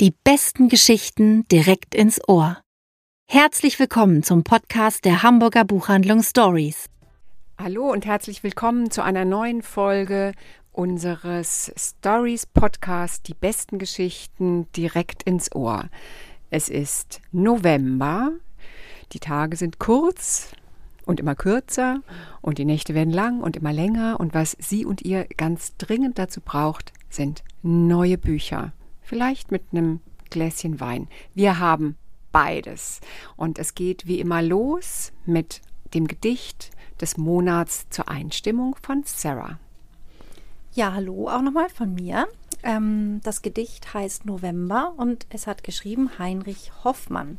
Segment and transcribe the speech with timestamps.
[0.00, 2.58] Die besten Geschichten direkt ins Ohr.
[3.28, 6.86] Herzlich willkommen zum Podcast der Hamburger Buchhandlung Stories.
[7.58, 10.34] Hallo und herzlich willkommen zu einer neuen Folge
[10.70, 15.88] unseres Stories Podcast Die besten Geschichten direkt ins Ohr.
[16.48, 18.30] Es ist November.
[19.10, 20.52] Die Tage sind kurz
[21.06, 22.04] und immer kürzer
[22.40, 26.20] und die Nächte werden lang und immer länger und was Sie und ihr ganz dringend
[26.20, 28.72] dazu braucht, sind neue Bücher
[29.08, 31.08] vielleicht mit einem Gläschen Wein.
[31.34, 31.96] Wir haben
[32.30, 33.00] beides.
[33.36, 35.62] Und es geht wie immer los mit
[35.94, 39.58] dem Gedicht des Monats zur Einstimmung von Sarah.
[40.74, 42.28] Ja, hallo auch nochmal von mir.
[42.62, 47.38] Ähm, das Gedicht heißt November und es hat geschrieben Heinrich Hoffmann.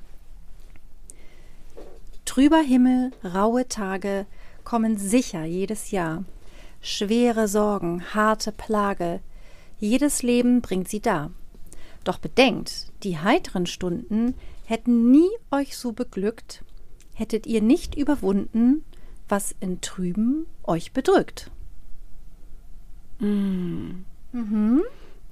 [2.26, 4.26] Trüber Himmel, raue Tage
[4.64, 6.24] kommen sicher jedes Jahr.
[6.82, 9.20] Schwere Sorgen, harte Plage,
[9.80, 11.32] jedes Leben bringt sie da.
[12.04, 16.64] Doch bedenkt, die heiteren Stunden hätten nie euch so beglückt,
[17.14, 18.84] hättet ihr nicht überwunden,
[19.28, 21.52] was in Trüben euch bedrückt.
[23.20, 24.06] Mm.
[24.32, 24.84] Mhm.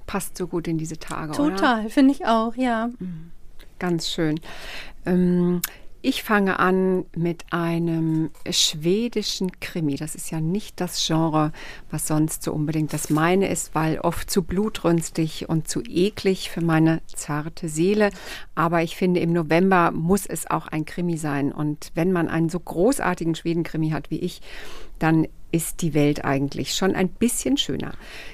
[0.06, 2.88] Passt so gut in diese Tage, Total, finde ich auch, ja.
[2.98, 3.30] Mm.
[3.78, 4.40] Ganz schön.
[5.06, 5.60] Ähm,
[6.00, 9.96] ich fange an mit einem schwedischen Krimi.
[9.96, 11.52] Das ist ja nicht das Genre,
[11.90, 16.60] was sonst so unbedingt das meine ist, weil oft zu blutrünstig und zu eklig für
[16.60, 18.10] meine zarte Seele.
[18.54, 21.50] Aber ich finde, im November muss es auch ein Krimi sein.
[21.52, 24.40] Und wenn man einen so großartigen Schweden-Krimi hat wie ich,
[24.98, 27.92] dann ist die Welt eigentlich schon ein bisschen schöner.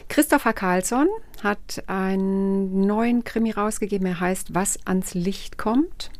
[0.08, 1.08] Christopher Carlsson
[1.42, 4.06] hat einen neuen Krimi rausgegeben.
[4.06, 6.10] Er heißt Was ans Licht kommt.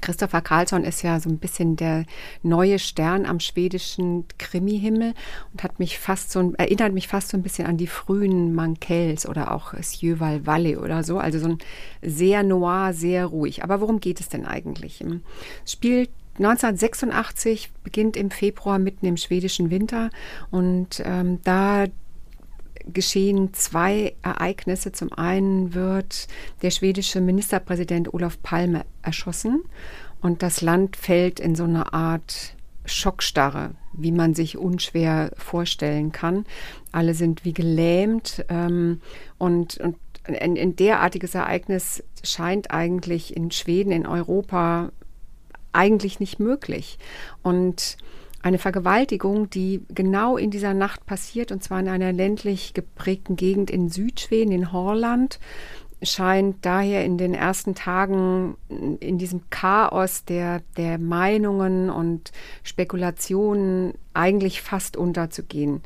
[0.00, 2.04] Christopher Carlsson ist ja so ein bisschen der
[2.42, 5.14] neue Stern am schwedischen Krimihimmel
[5.52, 9.28] und hat mich fast so erinnert mich fast so ein bisschen an die frühen Mankels
[9.28, 11.58] oder auch Sjöwal Valley oder so, also so ein
[12.02, 13.62] sehr noir, sehr ruhig.
[13.62, 15.04] Aber worum geht es denn eigentlich?
[15.64, 20.10] Es spielt 1986 beginnt im Februar mitten im schwedischen Winter
[20.50, 21.86] und ähm, da
[22.92, 24.92] geschehen zwei Ereignisse.
[24.92, 26.28] Zum einen wird
[26.62, 29.62] der schwedische Ministerpräsident Olof Palme erschossen
[30.20, 32.54] und das Land fällt in so eine Art
[32.84, 36.46] Schockstarre, wie man sich unschwer vorstellen kann.
[36.92, 39.00] Alle sind wie gelähmt ähm,
[39.38, 44.90] und, und ein, ein derartiges Ereignis scheint eigentlich in Schweden, in Europa
[45.72, 46.98] eigentlich nicht möglich.
[47.42, 47.96] Und
[48.46, 53.72] eine Vergewaltigung, die genau in dieser Nacht passiert, und zwar in einer ländlich geprägten Gegend
[53.72, 55.40] in Südschweden, in Horland,
[56.00, 58.56] scheint daher in den ersten Tagen
[59.00, 62.30] in diesem Chaos der, der Meinungen und
[62.62, 65.82] Spekulationen eigentlich fast unterzugehen.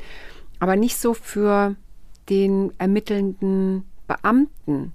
[0.58, 1.76] Aber nicht so für
[2.28, 4.92] den ermittelnden Beamten,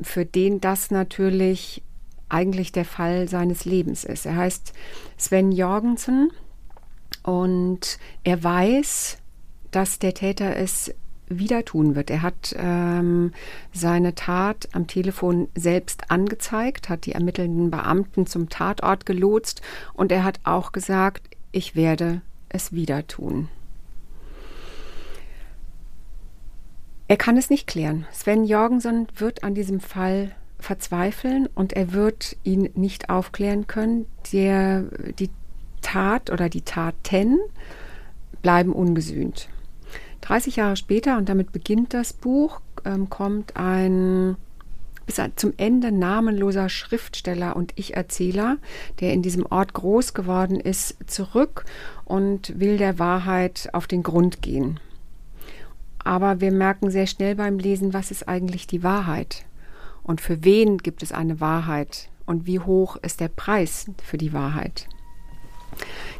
[0.00, 1.84] für den das natürlich
[2.28, 4.26] eigentlich der Fall seines Lebens ist.
[4.26, 4.72] Er heißt
[5.16, 6.32] Sven Jorgensen
[7.22, 9.18] und er weiß,
[9.70, 10.94] dass der Täter es
[11.28, 12.10] wieder tun wird.
[12.10, 13.32] Er hat ähm,
[13.72, 19.60] seine Tat am Telefon selbst angezeigt, hat die ermittelnden Beamten zum Tatort gelotst
[19.92, 23.48] und er hat auch gesagt, ich werde es wieder tun.
[27.08, 28.06] Er kann es nicht klären.
[28.12, 34.06] Sven Jorgensen wird an diesem Fall verzweifeln und er wird ihn nicht aufklären können.
[34.32, 34.82] Der,
[35.18, 35.30] die
[35.80, 37.38] Tat oder die Taten
[38.42, 39.48] bleiben ungesühnt.
[40.22, 44.36] 30 Jahre später, und damit beginnt das Buch, ähm, kommt ein
[45.06, 48.58] bis zum Ende namenloser Schriftsteller und Ich-Erzähler,
[49.00, 51.64] der in diesem Ort groß geworden ist, zurück
[52.04, 54.78] und will der Wahrheit auf den Grund gehen.
[56.04, 59.46] Aber wir merken sehr schnell beim Lesen, was ist eigentlich die Wahrheit?
[60.02, 62.10] Und für wen gibt es eine Wahrheit?
[62.26, 64.88] Und wie hoch ist der Preis für die Wahrheit?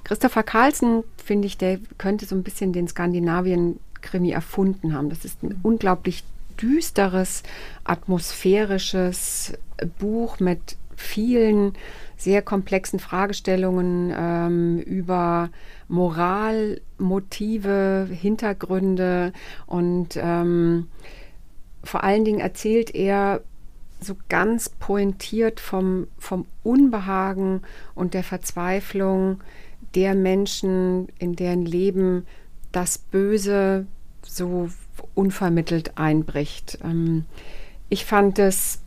[0.04, 5.10] Christopher Carlsen, finde ich, der könnte so ein bisschen den Skandinavien-Krimi erfunden haben.
[5.10, 6.24] Das ist ein unglaublich
[6.60, 7.42] düsteres,
[7.84, 9.52] atmosphärisches
[9.98, 11.74] Buch mit vielen
[12.16, 15.50] sehr komplexen Fragestellungen ähm, über
[15.86, 19.32] Moral, Motive, Hintergründe
[19.66, 20.88] und ähm,
[21.84, 23.42] vor allen Dingen erzählt er
[24.00, 27.62] so ganz pointiert vom, vom Unbehagen
[27.94, 29.40] und der Verzweiflung
[29.94, 32.26] der Menschen, in deren Leben
[32.72, 33.86] das Böse
[34.22, 34.68] so
[35.14, 36.78] unvermittelt einbricht.
[36.84, 37.24] Ähm,
[37.88, 38.82] ich fand es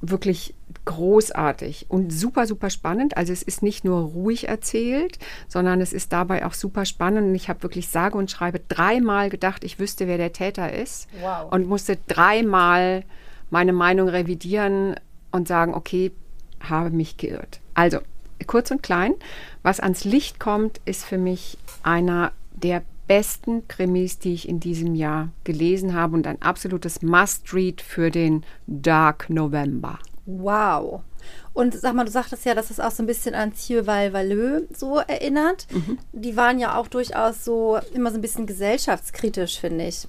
[0.00, 0.54] wirklich
[0.84, 3.16] großartig und super, super spannend.
[3.16, 5.18] Also es ist nicht nur ruhig erzählt,
[5.48, 7.28] sondern es ist dabei auch super spannend.
[7.28, 11.08] Und ich habe wirklich sage und schreibe dreimal gedacht, ich wüsste, wer der Täter ist.
[11.20, 11.52] Wow.
[11.52, 13.04] Und musste dreimal
[13.50, 14.96] meine Meinung revidieren
[15.30, 16.12] und sagen, okay,
[16.60, 17.60] habe mich geirrt.
[17.74, 17.98] Also,
[18.46, 19.14] kurz und klein,
[19.62, 24.94] was ans Licht kommt, ist für mich einer der besten Krimis, die ich in diesem
[24.94, 29.98] Jahr gelesen habe und ein absolutes Must-Read für den Dark November.
[30.24, 31.02] Wow.
[31.52, 34.66] Und sag mal, du sagtest ja, dass es auch so ein bisschen an Thierval Valleux
[34.76, 35.66] so erinnert.
[35.70, 35.98] Mhm.
[36.12, 40.06] Die waren ja auch durchaus so immer so ein bisschen gesellschaftskritisch, finde ich.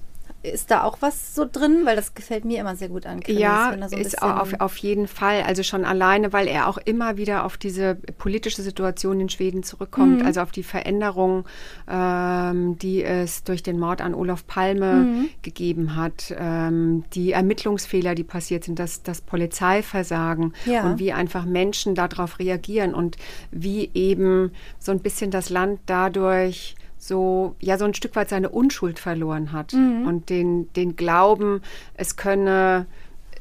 [0.48, 1.82] Ist da auch was so drin?
[1.84, 3.20] Weil das gefällt mir immer sehr gut an.
[3.20, 5.42] Krimis, ja, so ist auf, auf jeden Fall.
[5.42, 10.20] Also schon alleine, weil er auch immer wieder auf diese politische Situation in Schweden zurückkommt,
[10.20, 10.26] mhm.
[10.26, 11.44] also auf die Veränderung,
[11.88, 15.28] ähm, die es durch den Mord an Olof Palme mhm.
[15.42, 20.84] gegeben hat, ähm, die Ermittlungsfehler, die passiert sind, das, das Polizeiversagen ja.
[20.84, 23.16] und wie einfach Menschen darauf reagieren und
[23.50, 26.76] wie eben so ein bisschen das Land dadurch
[27.08, 30.06] so, ja, so ein Stück weit seine Unschuld verloren hat mhm.
[30.06, 31.62] und den, den Glauben,
[31.94, 32.86] es könne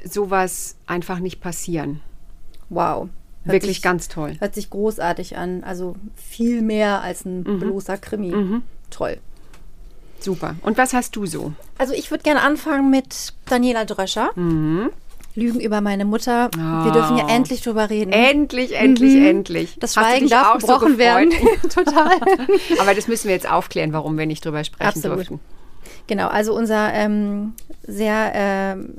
[0.04, 2.02] sowas einfach nicht passieren.
[2.70, 3.10] Wow.
[3.44, 4.36] Hört Wirklich sich, ganz toll.
[4.40, 5.64] Hört sich großartig an.
[5.64, 7.60] Also viel mehr als ein mhm.
[7.60, 8.32] bloßer Krimi.
[8.32, 8.64] Mhm.
[8.90, 9.20] Toll.
[10.20, 10.56] Super.
[10.64, 11.54] Und was hast du so?
[11.78, 14.32] Also ich würde gerne anfangen mit Daniela Dröscher.
[14.36, 14.90] Mhm.
[15.38, 16.50] Lügen über meine Mutter.
[16.56, 16.86] Oh.
[16.86, 17.36] Wir dürfen ja ah.
[17.36, 18.12] endlich drüber reden.
[18.12, 19.26] Endlich, endlich, mhm.
[19.26, 19.78] endlich.
[19.80, 21.32] Das Schweigen darf gebrochen so werden.
[21.70, 22.18] Total.
[22.80, 25.18] Aber das müssen wir jetzt aufklären, warum wir nicht drüber sprechen Absolut.
[25.18, 25.40] durften.
[26.08, 27.54] Genau, also unser ähm,
[27.84, 28.96] sehr ähm,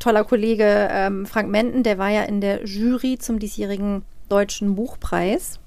[0.00, 5.60] toller Kollege ähm, Frank Menden, der war ja in der Jury zum diesjährigen Deutschen Buchpreis.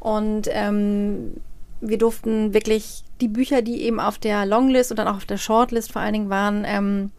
[0.00, 1.34] Und ähm,
[1.80, 5.38] wir durften wirklich die Bücher, die eben auf der Longlist und dann auch auf der
[5.38, 7.10] Shortlist vor allen Dingen waren, ähm,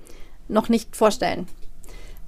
[0.50, 1.48] noch nicht vorstellen.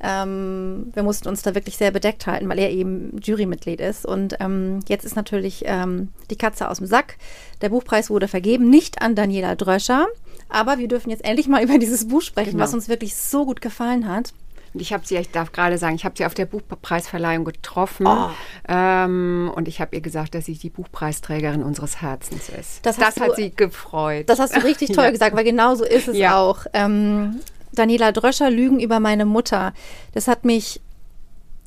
[0.01, 4.05] Ähm, wir mussten uns da wirklich sehr bedeckt halten, weil er eben Jurymitglied ist.
[4.05, 7.17] Und ähm, jetzt ist natürlich ähm, die Katze aus dem Sack.
[7.61, 10.07] Der Buchpreis wurde vergeben, nicht an Daniela Dröscher.
[10.47, 12.63] Aber wir dürfen jetzt endlich mal über dieses Buch sprechen, genau.
[12.63, 14.33] was uns wirklich so gut gefallen hat.
[14.73, 18.05] Und ich habe sie, ich darf gerade sagen, ich habe sie auf der Buchpreisverleihung getroffen.
[18.05, 18.29] Oh.
[18.67, 22.85] Ähm, und ich habe ihr gesagt, dass sie die Buchpreisträgerin unseres Herzens ist.
[22.85, 24.29] Das, das hat sie gefreut.
[24.29, 25.11] Das hast du richtig toll ja.
[25.11, 26.37] gesagt, weil genau so ist es ja.
[26.37, 26.65] auch.
[26.73, 27.39] Ähm,
[27.73, 29.73] Daniela Dröscher, Lügen über meine Mutter.
[30.13, 30.81] Das hat mich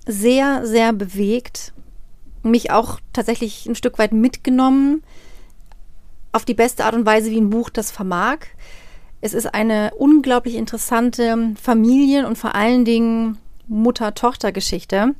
[0.06, 1.72] sehr, sehr bewegt.
[2.42, 5.02] Mich auch tatsächlich ein Stück weit mitgenommen.
[6.32, 8.38] Auf die beste Art und Weise, wie ein Buch das vermag.
[9.20, 13.38] Es ist eine unglaublich interessante Familien- und vor allen Dingen
[13.68, 15.14] Mutter-Tochter-Geschichte.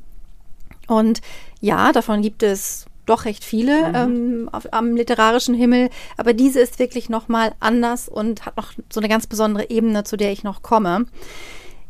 [0.87, 1.21] Und
[1.61, 3.95] ja, davon gibt es doch recht viele mhm.
[3.95, 8.99] ähm, auf, am literarischen Himmel, aber diese ist wirklich nochmal anders und hat noch so
[8.99, 11.05] eine ganz besondere Ebene, zu der ich noch komme.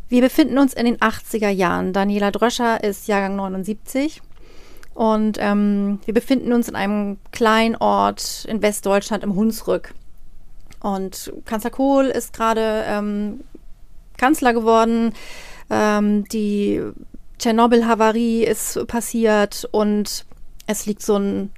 [0.10, 1.94] Wir befinden uns in den 80er Jahren.
[1.94, 4.22] Daniela Dröscher ist Jahrgang 79
[4.94, 9.94] und ähm, wir befinden uns in einem kleinen Ort in Westdeutschland im Hunsrück.
[10.82, 13.42] Und Kanzler Kohl ist gerade ähm,
[14.18, 15.14] Kanzler geworden.
[15.70, 16.82] Ähm, die
[17.40, 20.26] Tschernobyl-Havarie ist passiert und
[20.68, 21.52] es liegt so ein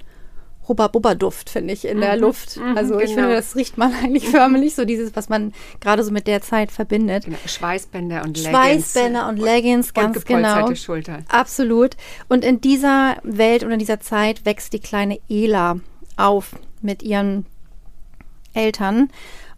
[0.68, 2.58] Hubba-Bubba-Duft, finde ich, in der mhm, Luft.
[2.58, 3.22] Mhm, also ich genau.
[3.22, 6.72] finde, das riecht man eigentlich förmlich, so dieses, was man gerade so mit der Zeit
[6.72, 7.26] verbindet.
[7.26, 7.38] Genau.
[7.46, 8.50] Schweißbänder und Leggings.
[8.50, 10.74] Schweißbänder und Leggings, ganz und genau.
[10.76, 11.20] Schulter.
[11.28, 11.96] Absolut.
[12.30, 15.80] Und in dieser Welt und in dieser Zeit wächst die kleine Ela
[16.18, 17.46] auf mit ihren
[18.54, 19.10] Eltern.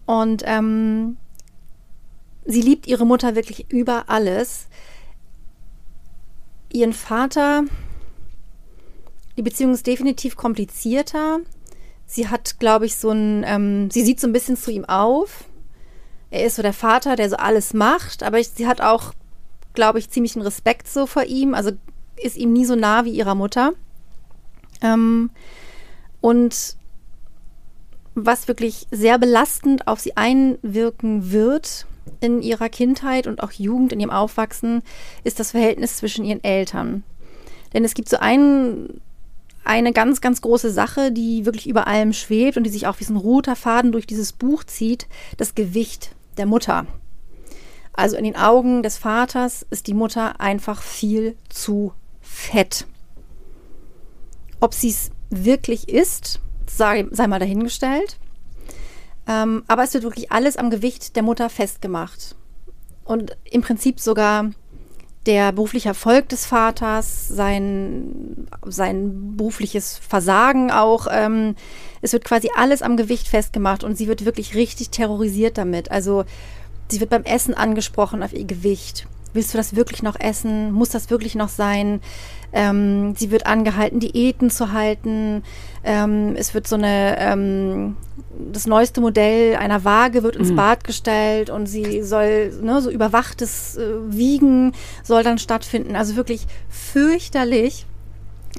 [0.06, 1.18] Und ähm,
[2.46, 4.68] sie liebt ihre Mutter wirklich über alles.
[6.72, 7.64] Ihren Vater
[9.38, 11.40] die Beziehung ist definitiv komplizierter.
[12.06, 15.46] Sie hat, glaube ich, so ein, ähm, sie sieht so ein bisschen zu ihm auf.
[16.32, 19.14] Er ist so der Vater, der so alles macht, aber ich, sie hat auch,
[19.74, 21.54] glaube ich, ziemlich einen Respekt so vor ihm.
[21.54, 21.72] Also
[22.22, 23.74] ist ihm nie so nah wie ihrer Mutter.
[24.82, 25.30] Ähm,
[26.20, 26.76] und
[28.16, 31.86] was wirklich sehr belastend auf sie einwirken wird
[32.20, 34.82] in ihrer Kindheit und auch Jugend, in ihrem Aufwachsen,
[35.24, 37.04] ist das Verhältnis zwischen ihren Eltern.
[37.74, 39.02] Denn es gibt so einen
[39.68, 43.04] eine ganz, ganz große Sache, die wirklich über allem schwebt und die sich auch wie
[43.04, 45.08] so ein roter Faden durch dieses Buch zieht,
[45.38, 46.88] das Gewicht der Mutter.
[47.94, 52.86] Also in den Augen des Vaters ist die Mutter einfach viel zu fett.
[54.60, 58.18] Ob sie es wirklich ist, sei, sei mal dahingestellt.
[59.28, 62.36] Ähm, aber es wird wirklich alles am Gewicht der Mutter festgemacht.
[63.04, 64.52] Und im Prinzip sogar
[65.28, 71.08] der berufliche Erfolg des Vaters, sein, sein berufliches Versagen auch.
[71.12, 71.56] Ähm,
[72.02, 75.92] es wird quasi alles am Gewicht festgemacht und sie wird wirklich richtig terrorisiert damit.
[75.92, 76.24] Also
[76.88, 79.06] sie wird beim Essen angesprochen auf ihr Gewicht,
[79.38, 80.72] willst du das wirklich noch essen?
[80.72, 82.02] Muss das wirklich noch sein?
[82.52, 85.44] Ähm, sie wird angehalten, Diäten zu halten.
[85.84, 87.96] Ähm, es wird so eine, ähm,
[88.52, 90.56] das neueste Modell einer Waage wird ins mhm.
[90.56, 95.96] Bad gestellt und sie soll, ne, so überwachtes äh, Wiegen soll dann stattfinden.
[95.96, 97.86] Also wirklich fürchterlich.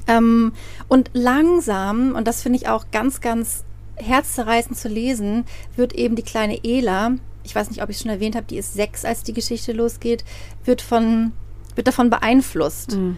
[0.07, 0.53] Ähm,
[0.87, 3.65] und langsam, und das finde ich auch ganz, ganz
[3.97, 5.43] herzzerreißend zu lesen,
[5.75, 8.57] wird eben die kleine Ela, ich weiß nicht, ob ich es schon erwähnt habe, die
[8.57, 10.23] ist sechs, als die Geschichte losgeht,
[10.65, 11.31] wird von,
[11.75, 12.97] wird davon beeinflusst.
[12.97, 13.17] Mhm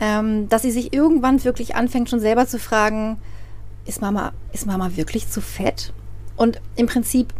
[0.00, 3.18] ähm, dass sie sich irgendwann wirklich anfängt, schon selber zu fragen,
[3.86, 5.92] ist Mama, ist Mama wirklich zu fett?
[6.36, 7.32] Und im Prinzip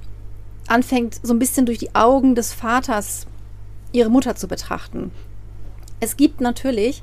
[0.67, 3.27] anfängt, so ein bisschen durch die Augen des Vaters
[3.93, 5.13] ihre Mutter zu betrachten.
[6.01, 7.03] Es gibt natürlich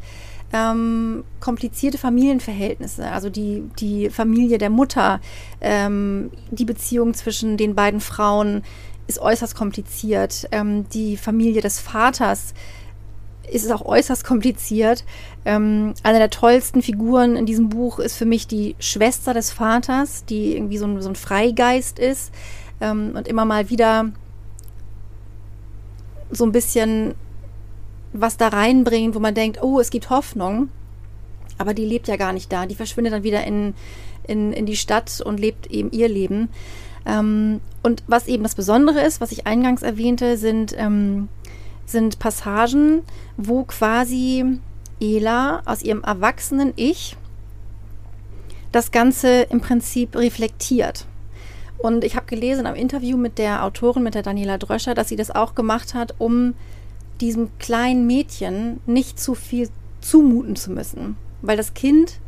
[0.54, 5.20] ähm, komplizierte Familienverhältnisse, also die, die Familie der Mutter,
[5.62, 8.64] ähm, die Beziehung zwischen den beiden Frauen
[9.08, 10.48] ist äußerst kompliziert.
[10.52, 12.54] Ähm, die Familie des Vaters
[13.52, 15.04] ist auch äußerst kompliziert.
[15.46, 20.26] Ähm, eine der tollsten Figuren in diesem Buch ist für mich die Schwester des Vaters,
[20.26, 22.32] die irgendwie so ein, so ein Freigeist ist
[22.82, 24.12] ähm, und immer mal wieder
[26.32, 27.16] so ein bisschen
[28.14, 30.70] was da reinbringt, wo man denkt, oh, es gibt Hoffnung.
[31.58, 32.66] Aber die lebt ja gar nicht da.
[32.66, 33.74] Die verschwindet dann wieder in,
[34.28, 36.50] in, in die Stadt und lebt eben ihr Leben.
[37.06, 41.30] Ähm, und was eben das Besondere ist, was ich eingangs erwähnte, sind ähm,
[41.86, 43.04] sind Passagen,
[43.38, 44.60] wo quasi
[45.00, 47.16] Ela aus ihrem erwachsenen Ich
[48.72, 51.06] das Ganze im Prinzip reflektiert.
[51.78, 55.16] Und ich habe gelesen am Interview mit der Autorin, mit der Daniela Dröscher, dass sie
[55.16, 56.56] das auch gemacht hat, um
[57.22, 59.70] diesem kleinen Mädchen nicht zu viel
[60.02, 61.18] zumuten zu müssen.
[61.42, 62.20] Weil das Kind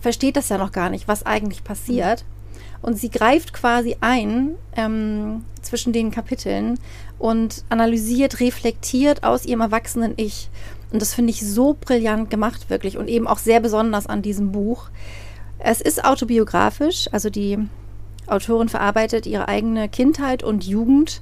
[0.00, 2.22] versteht das ja noch gar nicht, was eigentlich passiert.
[2.24, 2.37] Mhm.
[2.80, 6.78] Und sie greift quasi ein ähm, zwischen den Kapiteln
[7.18, 10.48] und analysiert, reflektiert aus ihrem erwachsenen Ich.
[10.92, 12.96] Und das finde ich so brillant gemacht, wirklich.
[12.96, 14.90] Und eben auch sehr besonders an diesem Buch.
[15.58, 17.58] Es ist autobiografisch, also die
[18.26, 21.20] Autorin verarbeitet ihre eigene Kindheit und Jugend.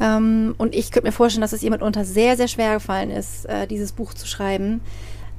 [0.00, 3.46] Ähm, und ich könnte mir vorstellen, dass es ihr mitunter sehr, sehr schwer gefallen ist,
[3.46, 4.80] äh, dieses Buch zu schreiben.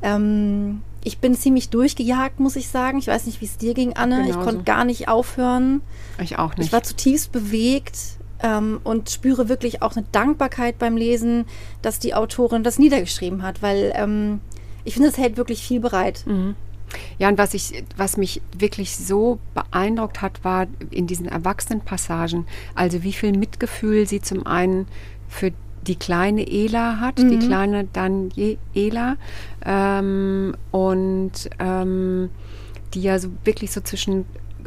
[0.02, 2.98] Ähm, ich bin ziemlich durchgejagt, muss ich sagen.
[2.98, 4.24] Ich weiß nicht, wie es dir ging, Anne.
[4.24, 4.40] Genauso.
[4.40, 5.82] Ich konnte gar nicht aufhören.
[6.22, 6.68] Ich auch nicht.
[6.68, 7.98] Ich war zutiefst bewegt
[8.42, 11.46] ähm, und spüre wirklich auch eine Dankbarkeit beim Lesen,
[11.82, 14.40] dass die Autorin das niedergeschrieben hat, weil ähm,
[14.84, 16.24] ich finde, es hält wirklich viel bereit.
[16.26, 16.56] Mhm.
[17.18, 22.46] Ja, und was, ich, was mich wirklich so beeindruckt hat, war in diesen Erwachsenenpassagen,
[22.76, 24.88] also wie viel Mitgefühl sie zum einen
[25.28, 25.52] für
[25.88, 27.30] die kleine Ela hat, mhm.
[27.30, 29.18] die kleine Daniela
[29.66, 32.30] ähm, und ähm,
[32.94, 34.26] die ja so wirklich so zwischen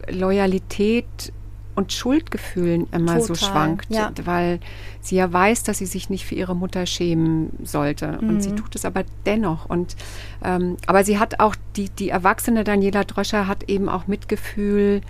[0.08, 1.32] Loyalität
[1.76, 4.10] und Schuldgefühlen immer Total, so schwankt, ja.
[4.24, 4.60] weil
[5.02, 8.18] sie ja weiß, dass sie sich nicht für ihre Mutter schämen sollte.
[8.20, 8.28] Mhm.
[8.28, 8.56] Und sie mhm.
[8.56, 9.66] tut es aber dennoch.
[9.66, 9.94] Und
[10.42, 15.02] ähm, aber sie hat auch, die, die erwachsene Daniela Dröscher hat eben auch Mitgefühl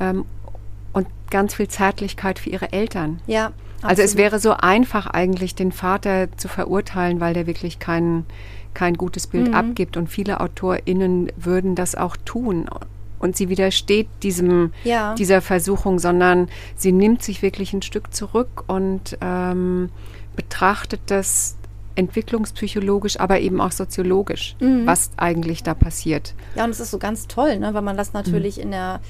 [0.00, 0.24] ähm,
[0.92, 3.20] und ganz viel Zärtlichkeit für ihre Eltern.
[3.26, 3.52] Ja.
[3.82, 8.26] Also es wäre so einfach eigentlich, den Vater zu verurteilen, weil der wirklich kein,
[8.74, 9.54] kein gutes Bild mhm.
[9.54, 9.96] abgibt.
[9.96, 12.68] Und viele AutorInnen würden das auch tun.
[13.18, 15.14] Und sie widersteht diesem, ja.
[15.14, 19.90] dieser Versuchung, sondern sie nimmt sich wirklich ein Stück zurück und ähm,
[20.36, 21.56] betrachtet das
[21.96, 24.86] entwicklungspsychologisch, aber eben auch soziologisch, mhm.
[24.86, 26.34] was eigentlich da passiert.
[26.54, 28.62] Ja, und es ist so ganz toll, ne, weil man das natürlich mhm.
[28.62, 29.00] in der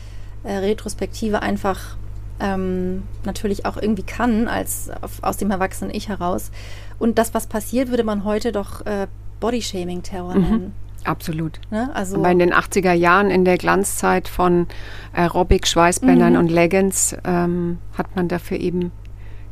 [0.42, 1.98] äh, Retrospektive einfach
[2.40, 6.50] ähm, natürlich auch irgendwie kann, als auf, aus dem erwachsenen Ich heraus.
[6.98, 9.06] Und das, was passiert, würde man heute doch äh,
[9.40, 10.42] Bodyshaming-Terror mhm.
[10.42, 10.72] nennen.
[11.04, 11.60] Absolut.
[11.70, 11.90] Ne?
[11.94, 14.66] Also Aber in den 80er Jahren, in der Glanzzeit von
[15.12, 16.38] Aerobic, Schweißbändern mhm.
[16.38, 18.92] und Leggings, ähm, hat man dafür eben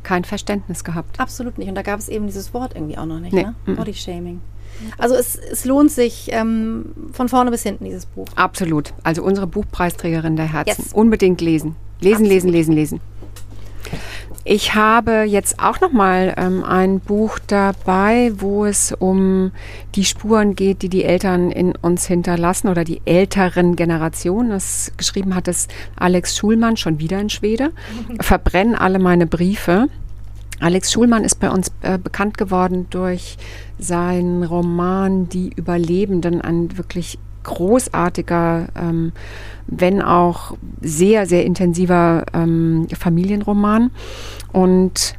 [0.03, 1.19] kein Verständnis gehabt.
[1.19, 1.69] Absolut nicht.
[1.69, 3.43] Und da gab es eben dieses Wort irgendwie auch noch nicht, nee.
[3.43, 3.55] ne?
[3.65, 3.75] Mhm.
[3.75, 4.41] Bodyshaming.
[4.97, 8.27] Also es, es lohnt sich ähm, von vorne bis hinten, dieses Buch.
[8.35, 8.93] Absolut.
[9.03, 10.83] Also unsere Buchpreisträgerin der Herzen.
[10.83, 10.93] Yes.
[10.93, 11.75] Unbedingt lesen.
[11.99, 12.29] Lesen, Absolut.
[12.31, 13.01] lesen, lesen, lesen.
[14.49, 19.51] Ich habe jetzt auch noch mal ähm, ein Buch dabei, wo es um
[19.93, 24.51] die Spuren geht, die die Eltern in uns hinterlassen oder die älteren Generationen.
[24.51, 27.71] Das geschrieben hat es Alex Schulmann, schon wieder in Schwede.
[28.21, 29.89] Verbrennen alle meine Briefe.
[30.61, 33.37] Alex Schulmann ist bei uns äh, bekannt geworden durch
[33.77, 39.13] seinen Roman Die Überlebenden, ein wirklich großartiger, ähm,
[39.65, 43.89] wenn auch sehr, sehr intensiver ähm, Familienroman.
[44.53, 45.15] Und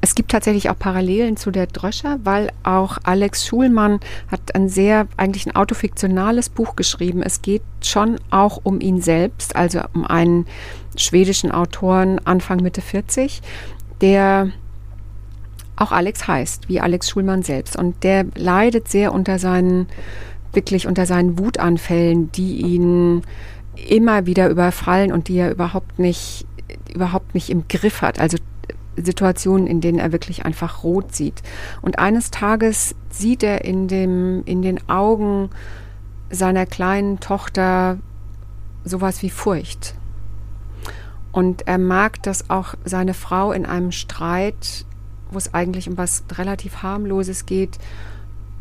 [0.00, 5.06] es gibt tatsächlich auch Parallelen zu der Dröscher, weil auch Alex Schulmann hat ein sehr,
[5.16, 7.22] eigentlich ein autofiktionales Buch geschrieben.
[7.22, 10.46] Es geht schon auch um ihn selbst, also um einen
[10.96, 13.40] schwedischen Autoren Anfang Mitte 40,
[14.02, 14.50] der
[15.76, 17.76] auch Alex heißt, wie Alex Schulmann selbst.
[17.76, 19.86] Und der leidet sehr unter seinen,
[20.54, 23.22] wirklich unter seinen Wutanfällen, die ihn
[23.88, 26.46] immer wieder überfallen und die er überhaupt nicht,
[26.92, 28.20] überhaupt nicht im Griff hat.
[28.20, 28.38] Also
[28.96, 31.42] Situationen, in denen er wirklich einfach rot sieht.
[31.82, 35.50] Und eines Tages sieht er in, dem, in den Augen
[36.30, 37.98] seiner kleinen Tochter
[38.84, 39.94] sowas wie Furcht.
[41.32, 44.84] Und er merkt, dass auch seine Frau in einem Streit,
[45.30, 47.78] wo es eigentlich um was relativ harmloses geht,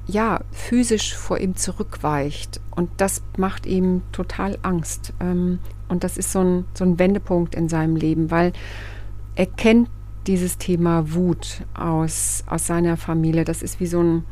[0.07, 2.59] ja, physisch vor ihm zurückweicht.
[2.75, 5.13] Und das macht ihm total Angst.
[5.19, 8.51] Ähm, und das ist so ein, so ein Wendepunkt in seinem Leben, weil
[9.35, 9.89] er kennt
[10.27, 13.43] dieses Thema Wut aus, aus seiner Familie.
[13.43, 14.23] Das ist wie so ein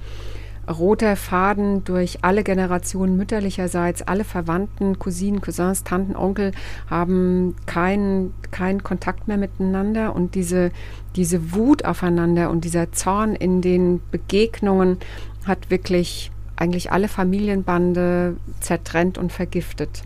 [0.70, 4.02] roter Faden durch alle Generationen mütterlicherseits.
[4.04, 6.52] Alle Verwandten, Cousinen, Cousins, Tanten, Onkel
[6.90, 10.16] haben keinen kein Kontakt mehr miteinander.
[10.16, 10.72] Und diese,
[11.16, 14.98] diese Wut aufeinander und dieser Zorn in den Begegnungen
[15.46, 20.04] hat wirklich eigentlich alle Familienbande zertrennt und vergiftet.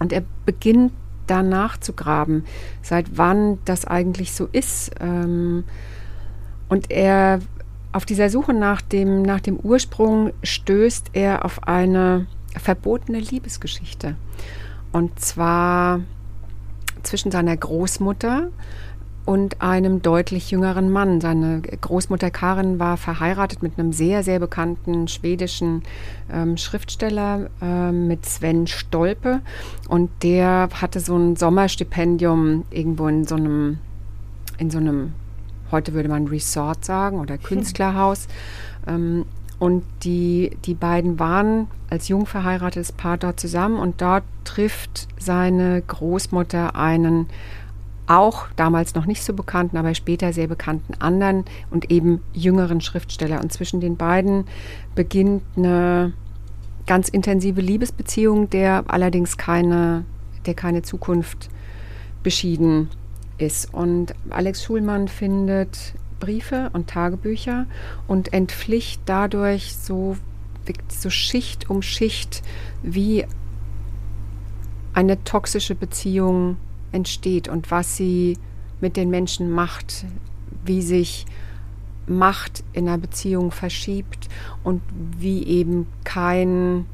[0.00, 0.92] Und er beginnt
[1.26, 2.44] danach zu graben,
[2.82, 4.90] seit wann das eigentlich so ist.
[5.00, 5.64] Ähm,
[6.68, 7.40] und er
[7.92, 12.26] auf dieser Suche nach dem, nach dem Ursprung stößt er auf eine
[12.56, 14.16] verbotene Liebesgeschichte.
[14.92, 16.00] Und zwar
[17.02, 18.48] zwischen seiner Großmutter
[19.24, 21.20] und einem deutlich jüngeren Mann.
[21.20, 25.82] Seine Großmutter Karin war verheiratet mit einem sehr, sehr bekannten schwedischen
[26.32, 29.40] ähm, Schriftsteller, äh, mit Sven Stolpe.
[29.88, 33.78] Und der hatte so ein Sommerstipendium irgendwo in so einem,
[34.58, 35.12] in so einem,
[35.70, 38.26] heute würde man Resort sagen oder Künstlerhaus.
[38.86, 39.26] Ähm,
[39.60, 45.82] und die, die beiden waren als jung verheiratetes Paar dort zusammen und dort trifft seine
[45.82, 47.26] Großmutter einen
[48.10, 53.40] auch damals noch nicht so bekannten, aber später sehr bekannten anderen und eben jüngeren Schriftsteller.
[53.40, 54.46] Und zwischen den beiden
[54.96, 56.12] beginnt eine
[56.86, 60.04] ganz intensive Liebesbeziehung, der allerdings keine,
[60.44, 61.50] der keine Zukunft
[62.24, 62.88] beschieden
[63.38, 63.72] ist.
[63.72, 67.66] Und Alex Schulmann findet Briefe und Tagebücher
[68.08, 70.16] und entpflicht dadurch so,
[70.88, 72.42] so Schicht um Schicht,
[72.82, 73.24] wie
[74.94, 76.56] eine toxische Beziehung
[76.92, 78.36] entsteht und was sie
[78.80, 80.04] mit den Menschen macht,
[80.64, 81.26] wie sich
[82.06, 84.28] Macht in einer Beziehung verschiebt
[84.64, 84.82] und
[85.18, 86.86] wie eben kein,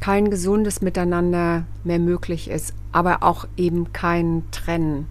[0.00, 5.06] kein gesundes Miteinander mehr möglich ist, aber auch eben kein Trennen,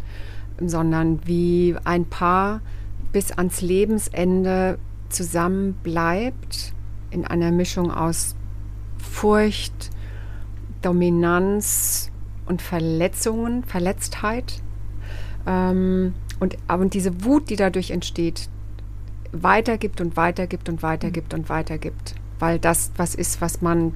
[0.64, 2.62] sondern wie ein Paar
[3.12, 4.78] bis ans Lebensende
[5.10, 6.74] zusammen bleibt
[7.10, 8.36] in einer Mischung aus
[8.98, 9.90] Furcht,
[10.82, 12.12] Dominanz,
[12.48, 14.62] und Verletzungen, Verletztheit.
[15.46, 18.50] Ähm, und, und diese Wut, die dadurch entsteht,
[19.32, 22.16] weitergibt und weitergibt und weitergibt und weitergibt.
[22.40, 23.94] Weil das was ist, was man,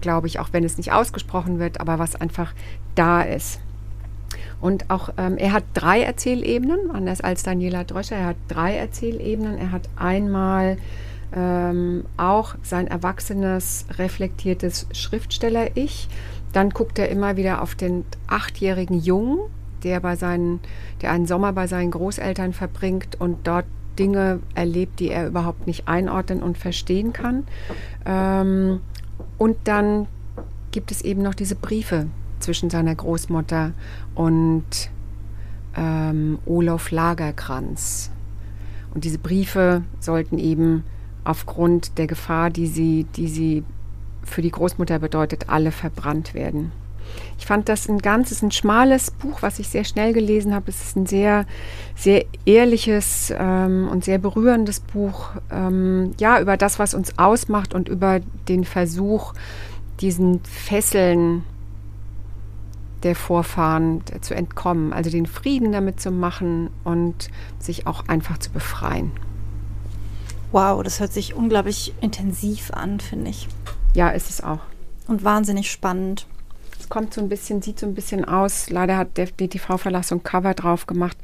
[0.00, 2.54] glaube ich, auch wenn es nicht ausgesprochen wird, aber was einfach
[2.94, 3.60] da ist.
[4.60, 8.16] Und auch ähm, er hat drei Erzählebenen, anders als Daniela Dröscher.
[8.16, 9.58] Er hat drei Erzählebenen.
[9.58, 10.78] Er hat einmal
[11.34, 16.08] ähm, auch sein erwachsenes, reflektiertes Schriftsteller-Ich.
[16.52, 19.38] Dann guckt er immer wieder auf den achtjährigen Jungen,
[19.82, 20.60] der, bei seinen,
[21.00, 23.66] der einen Sommer bei seinen Großeltern verbringt und dort
[23.98, 27.44] Dinge erlebt, die er überhaupt nicht einordnen und verstehen kann.
[28.06, 28.80] Ähm,
[29.38, 30.06] und dann
[30.70, 32.06] gibt es eben noch diese Briefe
[32.40, 33.72] zwischen seiner Großmutter
[34.14, 34.64] und
[35.76, 38.10] ähm, Olaf Lagerkranz.
[38.94, 40.84] Und diese Briefe sollten eben
[41.24, 43.64] aufgrund der Gefahr, die sie, die sie
[44.24, 46.72] für die Großmutter bedeutet, alle verbrannt werden.
[47.38, 50.70] Ich fand das ein ganzes, ein schmales Buch, was ich sehr schnell gelesen habe.
[50.70, 51.46] Es ist ein sehr,
[51.96, 57.88] sehr ehrliches ähm, und sehr berührendes Buch, ähm, ja, über das, was uns ausmacht und
[57.88, 59.34] über den Versuch,
[60.00, 61.44] diesen Fesseln
[63.02, 68.50] der Vorfahren zu entkommen, also den Frieden damit zu machen und sich auch einfach zu
[68.50, 69.10] befreien.
[70.52, 73.48] Wow, das hört sich unglaublich intensiv an, finde ich.
[73.94, 74.60] Ja, ist es auch.
[75.06, 76.26] Und wahnsinnig spannend.
[76.78, 78.70] Es kommt so ein bisschen, sieht so ein bisschen aus.
[78.70, 81.16] Leider hat der DTV-Verlass so ein Cover drauf gemacht,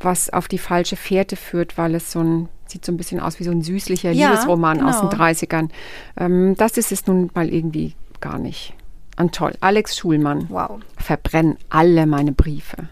[0.00, 3.38] was auf die falsche Fährte führt, weil es so ein, sieht so ein bisschen aus
[3.38, 4.90] wie so ein süßlicher ja, Liebesroman genau.
[4.90, 5.68] aus den 30ern.
[6.16, 8.74] Ähm, das ist es nun mal irgendwie gar nicht.
[9.18, 9.52] Und toll.
[9.60, 10.46] Alex Schulmann.
[10.48, 10.80] Wow.
[10.96, 12.88] Verbrennen alle meine Briefe.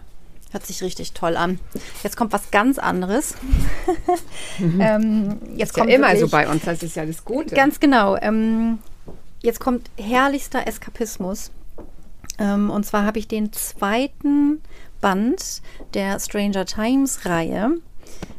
[0.51, 1.59] Hört sich richtig toll an.
[2.03, 3.35] Jetzt kommt was ganz anderes.
[4.59, 4.81] Mhm.
[4.81, 7.55] ähm, jetzt ist kommt ja immer so bei uns, das ist ja das Gute.
[7.55, 8.17] Ganz genau.
[8.17, 8.79] Ähm,
[9.41, 11.51] Jetzt kommt herrlichster Eskapismus.
[12.37, 14.61] Ähm, und zwar habe ich den zweiten
[15.01, 15.61] Band
[15.95, 17.71] der Stranger Times Reihe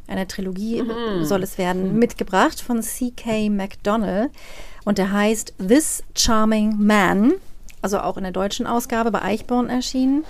[0.06, 1.24] Eine Trilogie mhm.
[1.24, 3.50] soll es werden, mitgebracht von C.K.
[3.50, 4.30] McDonnell.
[4.84, 7.34] Und der heißt This Charming Man,
[7.80, 10.24] also auch in der deutschen Ausgabe bei Eichborn erschienen.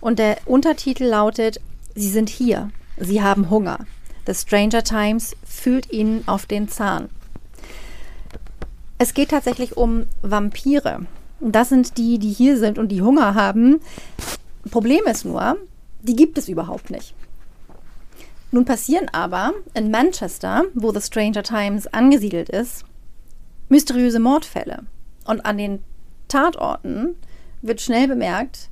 [0.00, 1.60] Und der Untertitel lautet
[1.94, 3.78] Sie sind hier, Sie haben Hunger.
[4.26, 7.08] The Stranger Times fühlt Ihnen auf den Zahn.
[9.02, 11.06] Es geht tatsächlich um Vampire.
[11.40, 13.80] Und das sind die, die hier sind und die Hunger haben.
[14.70, 15.56] Problem ist nur,
[16.02, 17.12] die gibt es überhaupt nicht.
[18.52, 22.84] Nun passieren aber in Manchester, wo The Stranger Times angesiedelt ist,
[23.68, 24.84] mysteriöse Mordfälle.
[25.24, 25.80] Und an den
[26.28, 27.16] Tatorten
[27.60, 28.68] wird schnell bemerkt,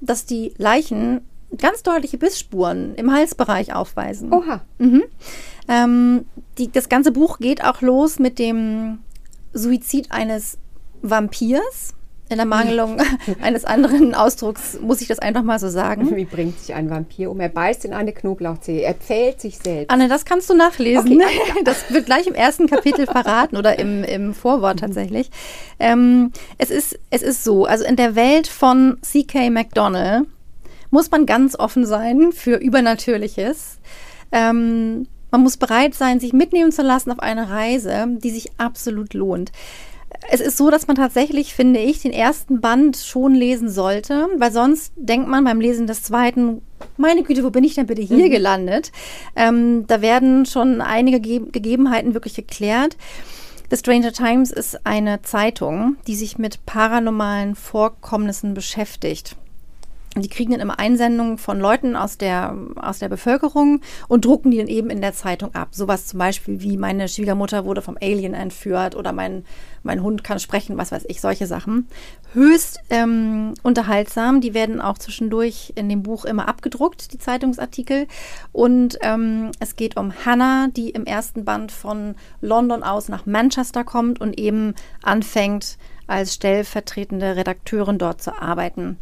[0.00, 1.20] dass die Leichen
[1.58, 4.32] ganz deutliche Bissspuren im Halsbereich aufweisen.
[4.32, 4.62] Oha.
[4.78, 5.02] Mhm.
[5.68, 6.24] Ähm,
[6.56, 9.00] die, das ganze Buch geht auch los mit dem
[9.52, 10.58] Suizid eines
[11.02, 11.94] Vampirs
[12.32, 12.98] in der Mangelung
[13.42, 16.16] eines anderen Ausdrucks muss ich das einfach mal so sagen.
[16.16, 17.40] Wie bringt sich ein Vampir um?
[17.40, 19.90] Er beißt in eine Knoblauchzehe, er pfählt sich selbst.
[19.90, 21.20] Anne, das kannst du nachlesen.
[21.20, 21.28] Okay.
[21.64, 25.30] Das wird gleich im ersten Kapitel verraten oder im, im Vorwort tatsächlich.
[25.78, 29.50] Ähm, es, ist, es ist so, also in der Welt von C.K.
[29.50, 30.26] McDonald
[30.90, 33.78] muss man ganz offen sein für Übernatürliches.
[34.32, 39.14] Ähm, man muss bereit sein, sich mitnehmen zu lassen auf eine Reise, die sich absolut
[39.14, 39.50] lohnt
[40.30, 44.52] es ist so, dass man tatsächlich, finde ich, den ersten Band schon lesen sollte, weil
[44.52, 46.62] sonst denkt man beim Lesen des zweiten,
[46.96, 48.30] meine Güte, wo bin ich denn bitte hier mhm.
[48.30, 48.92] gelandet?
[49.36, 52.96] Ähm, da werden schon einige Ge Gegebenheiten wirklich geklärt.
[53.70, 59.36] The Stranger Times ist eine Zeitung, die sich mit paranormalen Vorkommnissen beschäftigt.
[60.14, 64.58] Die kriegen dann immer Einsendungen von Leuten aus der, aus der Bevölkerung und drucken die
[64.58, 65.68] dann eben in der Zeitung ab.
[65.70, 69.46] Sowas zum Beispiel wie meine Schwiegermutter wurde vom Alien entführt oder mein,
[69.82, 71.88] mein Hund kann sprechen, was weiß ich, solche Sachen.
[72.34, 74.42] Höchst ähm, unterhaltsam.
[74.42, 78.06] Die werden auch zwischendurch in dem Buch immer abgedruckt, die Zeitungsartikel.
[78.52, 83.82] Und ähm, es geht um Hannah, die im ersten Band von London aus nach Manchester
[83.82, 88.98] kommt und eben anfängt, als stellvertretende Redakteurin dort zu arbeiten.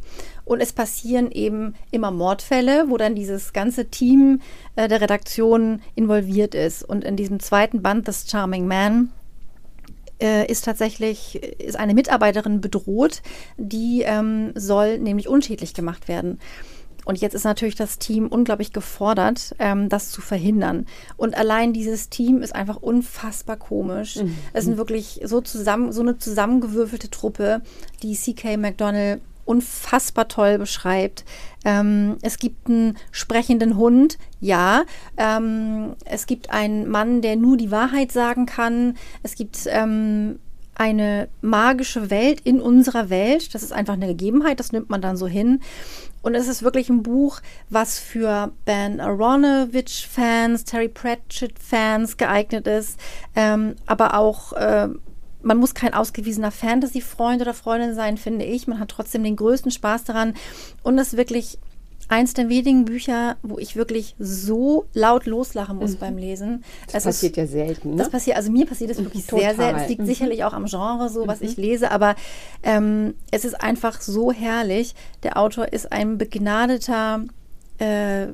[0.51, 4.41] Und es passieren eben immer Mordfälle, wo dann dieses ganze Team
[4.75, 6.83] äh, der Redaktion involviert ist.
[6.83, 9.13] Und in diesem zweiten Band, The Charming Man,
[10.21, 13.23] äh, ist tatsächlich ist eine Mitarbeiterin bedroht,
[13.59, 16.41] die ähm, soll nämlich unschädlich gemacht werden.
[17.05, 20.87] Und jetzt ist natürlich das Team unglaublich gefordert, ähm, das zu verhindern.
[21.17, 24.17] Und allein dieses Team ist einfach unfassbar komisch.
[24.17, 24.37] Mhm.
[24.53, 27.63] Es sind wirklich so zusammen, so eine zusammengewürfelte Truppe,
[28.03, 31.25] die CK McDonald unfassbar toll beschreibt.
[31.65, 34.85] Ähm, es gibt einen sprechenden Hund, ja.
[35.17, 38.97] Ähm, es gibt einen Mann, der nur die Wahrheit sagen kann.
[39.25, 40.39] Es gibt ähm,
[40.77, 43.53] eine magische Welt in unserer Welt.
[43.53, 45.61] Das ist einfach eine Gegebenheit, das nimmt man dann so hin.
[46.23, 53.01] Und es ist wirklich ein Buch, was für Ben Aronovich-Fans, Terry Pratchett-Fans geeignet ist,
[53.35, 54.89] ähm, aber auch äh,
[55.43, 58.67] man muss kein ausgewiesener Fantasy-Freund oder Freundin sein, finde ich.
[58.67, 60.35] Man hat trotzdem den größten Spaß daran.
[60.83, 61.59] Und es ist wirklich
[62.11, 65.99] eins der wenigen Bücher, wo ich wirklich so laut loslachen muss mhm.
[65.99, 66.65] beim Lesen.
[66.87, 67.91] Das es passiert ist, ja selten.
[67.91, 67.97] Ne?
[67.97, 69.55] Das passiert, also mir passiert es wirklich Total.
[69.55, 69.81] sehr selten.
[69.81, 70.07] Es liegt mhm.
[70.07, 71.47] sicherlich auch am Genre, so was mhm.
[71.47, 72.17] ich lese, aber
[72.63, 74.95] ähm, es ist einfach so herrlich.
[75.23, 77.25] Der Autor ist ein begnadeter
[77.79, 78.27] äh,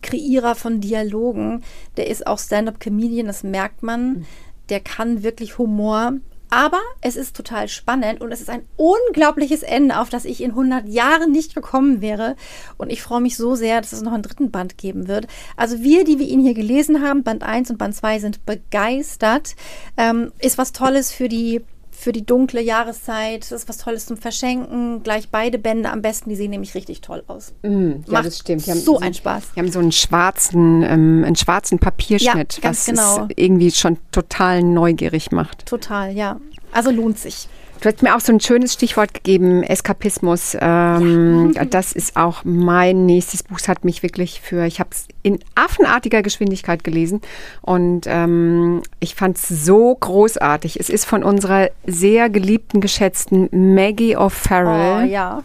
[0.00, 1.64] Kreierer von Dialogen.
[1.96, 4.08] Der ist auch Stand-up-Comedian, das merkt man.
[4.08, 4.26] Mhm.
[4.68, 6.12] Der kann wirklich Humor
[6.50, 10.50] aber es ist total spannend und es ist ein unglaubliches Ende, auf das ich in
[10.50, 12.36] 100 Jahren nicht gekommen wäre.
[12.76, 15.26] Und ich freue mich so sehr, dass es noch einen dritten Band geben wird.
[15.56, 19.56] Also wir, die wir ihn hier gelesen haben, Band 1 und Band 2, sind begeistert.
[19.96, 21.62] Ähm, ist was Tolles für die
[21.98, 23.42] für die dunkle Jahreszeit.
[23.42, 25.02] Das ist was Tolles zum Verschenken.
[25.02, 26.30] Gleich beide Bände am besten.
[26.30, 27.52] Die sehen nämlich richtig toll aus.
[27.62, 28.66] Mm, ja, Macht das stimmt.
[28.66, 29.42] Die haben so, so einen Spaß.
[29.56, 33.24] Die haben so einen schwarzen, ähm, einen schwarzen Papierschnitt, ja, was genau.
[33.24, 35.66] es irgendwie schon total neugierig macht.
[35.66, 36.40] Total, ja.
[36.70, 37.48] Also lohnt sich.
[37.80, 40.56] Du hast mir auch so ein schönes Stichwort gegeben, Eskapismus.
[40.60, 41.64] Ähm, ja.
[41.78, 43.58] Das ist auch mein nächstes Buch.
[43.58, 47.20] Es hat mich wirklich für, ich habe es in affenartiger Geschwindigkeit gelesen
[47.60, 50.80] und ähm, ich fand es so großartig.
[50.80, 55.04] Es ist von unserer sehr geliebten, geschätzten Maggie O'Farrell.
[55.04, 55.42] Oh, ja.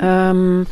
[0.00, 0.66] ähm,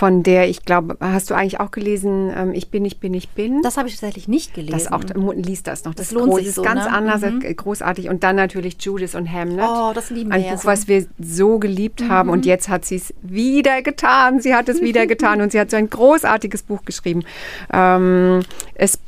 [0.00, 3.28] von der ich glaube, hast du eigentlich auch gelesen, ähm, Ich bin, ich bin, ich
[3.28, 3.60] bin?
[3.60, 4.72] Das habe ich tatsächlich nicht gelesen.
[4.72, 5.02] Das auch,
[5.34, 5.94] liest das noch.
[5.94, 6.90] Das, das lohnt sich so, ist ganz ne?
[6.90, 7.42] anders, mhm.
[7.42, 8.08] Äh, großartig.
[8.08, 9.66] Und dann natürlich Judith und Hamlet.
[9.68, 10.52] Oh, das lieben Ein wir.
[10.52, 12.08] Ein Buch, was wir so geliebt mhm.
[12.08, 12.30] haben.
[12.30, 14.40] Und jetzt hat sie es wieder getan.
[14.40, 15.42] Sie hat es wieder getan.
[15.42, 17.22] Und sie hat so ein großartiges Buch geschrieben.
[17.70, 18.40] Ähm,
[18.76, 18.98] es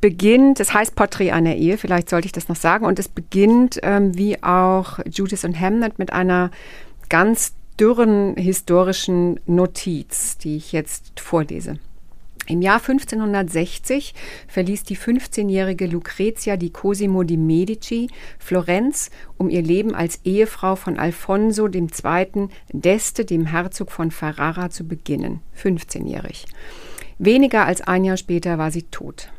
[0.00, 3.80] beginnt, es heißt Porträt einer Ehe, vielleicht sollte ich das noch sagen, und es beginnt
[3.82, 6.50] ähm, wie auch Judith und Hamlet mit einer
[7.10, 11.78] ganz dürren historischen Notiz, die ich jetzt vorlese.
[12.48, 14.14] Im Jahr 1560
[14.48, 18.08] verließ die 15-jährige Lucrezia di Cosimo di Medici
[18.38, 22.48] Florenz, um ihr Leben als Ehefrau von Alfonso II.
[22.72, 25.40] d'Este, dem Herzog von Ferrara, zu beginnen.
[25.56, 26.46] 15-jährig.
[27.18, 29.30] Weniger als ein Jahr später war sie tot.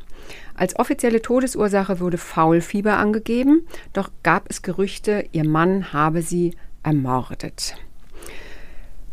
[0.56, 7.76] Als offizielle Todesursache wurde Faulfieber angegeben, doch gab es Gerüchte, ihr Mann habe sie ermordet.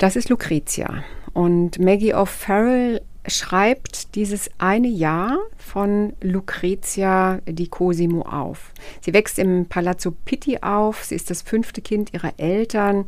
[0.00, 1.04] Das ist Lucrezia.
[1.34, 8.72] Und Maggie O'Farrell schreibt dieses eine Jahr von Lucrezia di Cosimo auf.
[9.02, 13.04] Sie wächst im Palazzo Pitti auf, sie ist das fünfte Kind ihrer Eltern,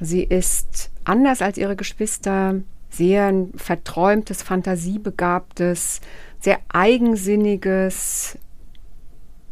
[0.00, 2.56] sie ist anders als ihre Geschwister,
[2.90, 6.00] sehr ein verträumtes, fantasiebegabtes,
[6.40, 8.38] sehr eigensinniges,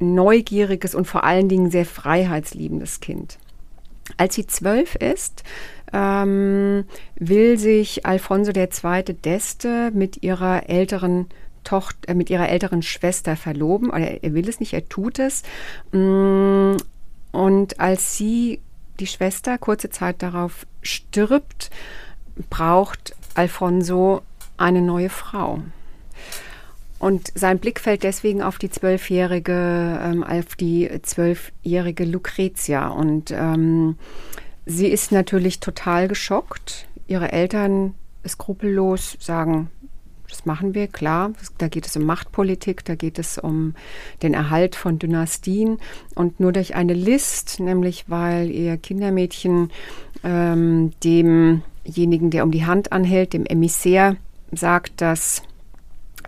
[0.00, 3.38] neugieriges und vor allen Dingen sehr freiheitsliebendes Kind.
[4.16, 5.44] Als sie zwölf ist,
[5.92, 6.84] ähm,
[7.16, 9.02] will sich Alfonso II.
[9.24, 11.26] d'Este mit ihrer älteren
[11.64, 13.90] Tochter, äh, mit ihrer älteren Schwester verloben.
[13.90, 15.42] Oder er will es nicht, er tut es.
[15.92, 16.76] Mm,
[17.32, 18.60] und als sie,
[19.00, 21.70] die Schwester, kurze Zeit darauf stirbt,
[22.50, 24.22] braucht Alfonso
[24.56, 25.62] eine neue Frau.
[26.98, 32.88] Und sein Blick fällt deswegen auf die zwölfjährige, ähm, auf die zwölfjährige Lucretia.
[32.88, 33.96] Und ähm,
[34.66, 36.86] sie ist natürlich total geschockt.
[37.06, 37.94] Ihre Eltern
[38.26, 39.70] skrupellos sagen,
[40.32, 41.32] das machen wir, klar.
[41.58, 43.74] Da geht es um Machtpolitik, da geht es um
[44.22, 45.78] den Erhalt von Dynastien.
[46.14, 49.70] Und nur durch eine List, nämlich weil ihr Kindermädchen
[50.24, 54.16] ähm, demjenigen, der um die Hand anhält, dem Emissär,
[54.52, 55.42] sagt, dass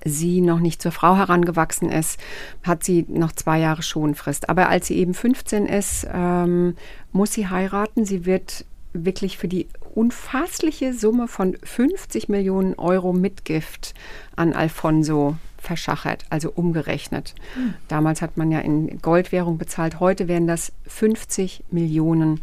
[0.04, 2.20] sie noch nicht zur Frau herangewachsen ist,
[2.62, 4.50] hat sie noch zwei Jahre Schonfrist.
[4.50, 6.76] Aber als sie eben 15 ist, ähm,
[7.14, 8.04] muss sie heiraten.
[8.04, 13.94] Sie wird wirklich für die unfassliche Summe von 50 Millionen Euro Mitgift
[14.36, 17.34] an Alfonso verschachert, also umgerechnet.
[17.56, 17.74] Mhm.
[17.88, 20.00] Damals hat man ja in Goldwährung bezahlt.
[20.00, 22.40] Heute wären das 50 Millionen,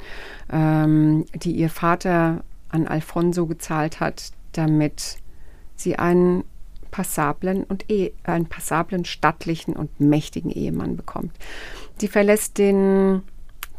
[0.52, 5.18] ähm, die ihr Vater an Alfonso gezahlt hat, damit
[5.76, 6.44] sie einen
[6.90, 11.32] passablen und eh, einen passablen, stattlichen und mächtigen Ehemann bekommt.
[12.00, 13.22] Sie verlässt den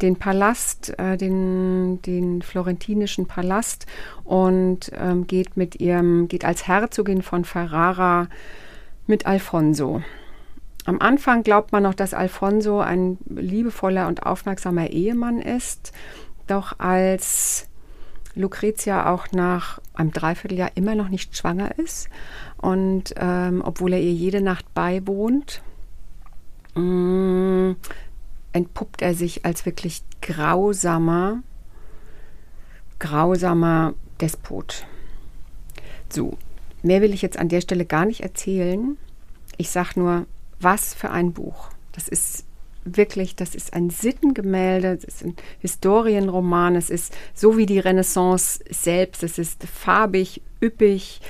[0.01, 3.87] den Palast, äh, den, den florentinischen Palast
[4.25, 8.29] und ähm, geht mit ihrem, geht als Herzogin von Ferrara
[9.07, 10.03] mit Alfonso.
[10.85, 15.93] Am Anfang glaubt man noch, dass Alfonso ein liebevoller und aufmerksamer Ehemann ist.
[16.49, 17.69] Doch als
[18.35, 22.09] Lucretia auch nach einem Dreivierteljahr immer noch nicht schwanger ist
[22.57, 25.63] und ähm, obwohl er ihr jede Nacht beiwohnt,
[26.75, 27.77] mh,
[28.53, 31.43] entpuppt er sich als wirklich grausamer,
[32.99, 34.87] grausamer Despot.
[36.09, 36.37] So,
[36.83, 38.97] mehr will ich jetzt an der Stelle gar nicht erzählen.
[39.57, 40.27] Ich sage nur,
[40.61, 41.71] was für ein Buch.
[41.93, 42.45] Das ist
[42.85, 48.61] wirklich, das ist ein Sittengemälde, es ist ein Historienroman, es ist so wie die Renaissance
[48.71, 51.21] selbst, es ist farbig, üppig,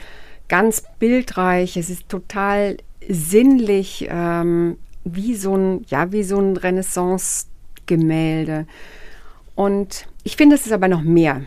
[0.48, 8.66] ganz bildreich, es ist total sinnlich, ähm, wie so ein, ja, wie so ein Renaissance-Gemälde.
[9.54, 11.42] Und ich finde, es ist aber noch mehr.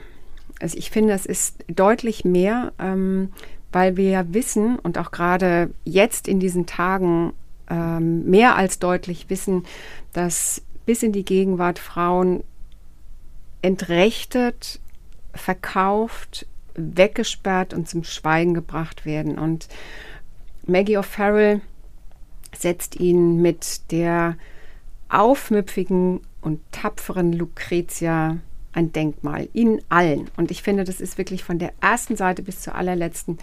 [0.60, 3.32] Also ich finde, es ist deutlich mehr, ähm,
[3.72, 7.34] weil wir ja wissen und auch gerade jetzt in diesen Tagen
[7.70, 9.64] ähm, mehr als deutlich wissen,
[10.14, 12.44] dass bis in die Gegenwart Frauen
[13.62, 14.80] entrechtet,
[15.34, 19.38] verkauft, weggesperrt und zum Schweigen gebracht werden.
[19.38, 19.68] Und
[20.68, 21.62] Maggie O'Farrell
[22.66, 24.38] setzt ihn mit der
[25.08, 28.38] aufmüpfigen und tapferen Lucretia
[28.74, 29.50] ein Denkmal.
[29.54, 30.32] Ihnen allen.
[30.36, 33.38] Und ich finde, das ist wirklich von der ersten Seite bis zur allerletzten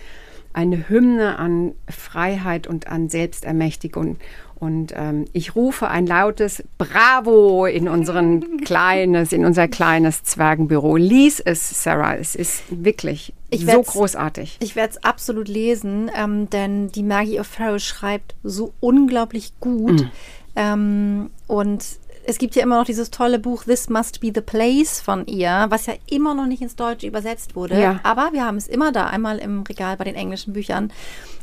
[0.52, 4.16] eine Hymne an Freiheit und an Selbstermächtigung
[4.62, 10.94] und ähm, ich rufe ein lautes Bravo in unseren kleines, in unser kleines Zwergenbüro.
[10.94, 12.14] Lies es, Sarah.
[12.14, 14.58] Es ist wirklich so großartig.
[14.60, 20.02] Ich werde es absolut lesen, ähm, denn die Maggie O'Farrell schreibt so unglaublich gut.
[20.02, 20.10] Mm.
[20.54, 21.84] Ähm, und
[22.24, 25.66] es gibt ja immer noch dieses tolle Buch This Must Be the Place von ihr,
[25.68, 27.80] was ja immer noch nicht ins Deutsche übersetzt wurde.
[27.80, 28.00] Ja.
[28.02, 30.92] Aber wir haben es immer da, einmal im Regal bei den englischen Büchern.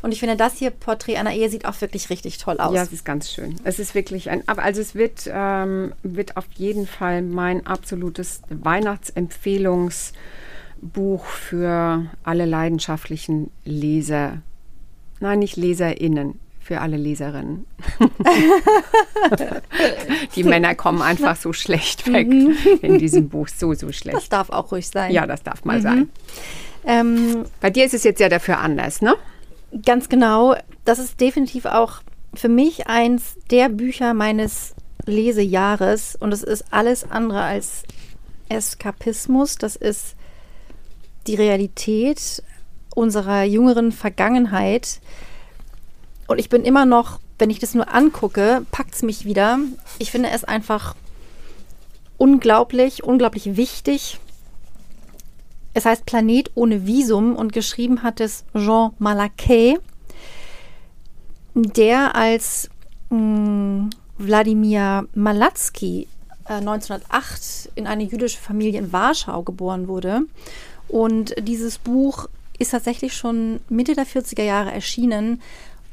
[0.02, 2.74] Und ich finde, das hier Porträt einer Ehe sieht auch wirklich richtig toll aus.
[2.74, 3.56] Ja, es ist ganz schön.
[3.64, 8.42] Es ist wirklich ein, aber also es wird, ähm, wird auf jeden Fall mein absolutes
[8.50, 10.14] Weihnachtsempfehlungsbuch
[11.26, 14.38] für alle leidenschaftlichen Leser.
[15.20, 16.40] Nein, nicht LeserInnen,
[16.70, 17.66] für alle Leserinnen.
[20.36, 22.56] die Männer kommen einfach so schlecht weg mhm.
[22.84, 24.18] in diesem Buch, so, so schlecht.
[24.18, 25.12] Das darf auch ruhig sein.
[25.12, 25.82] Ja, das darf mal mhm.
[25.82, 26.10] sein.
[26.86, 29.16] Ähm, Bei dir ist es jetzt ja dafür anders, ne?
[29.84, 30.56] Ganz genau.
[30.86, 32.02] Das ist definitiv auch
[32.36, 34.76] für mich eins der Bücher meines
[35.08, 37.82] Lesejahres und es ist alles andere als
[38.48, 39.56] Eskapismus.
[39.56, 40.16] Das ist
[41.26, 42.44] die Realität
[42.94, 45.00] unserer jüngeren Vergangenheit.
[46.30, 49.58] Und ich bin immer noch, wenn ich das nur angucke, packt es mich wieder.
[49.98, 50.96] Ich finde es einfach
[52.20, 54.20] unglaublich, unglaublich wichtig.
[55.74, 59.80] Es heißt Planet ohne Visum und geschrieben hat es Jean Malaquet,
[61.56, 62.70] der als
[63.10, 63.90] mh, hm,
[64.20, 66.08] Wladimir Malatsky
[66.48, 70.22] äh, 1908 in eine jüdische Familie in Warschau geboren wurde.
[70.90, 72.28] Und dieses Buch
[72.60, 75.42] ist tatsächlich schon Mitte der 40er Jahre erschienen